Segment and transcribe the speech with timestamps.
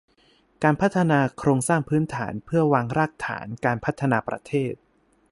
[0.63, 4.73] การพัฒนาโครงสร้างพื้นฐานเพื่อวางรากฐานการพัฒนาประเทศ